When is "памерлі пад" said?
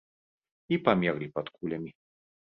0.87-1.51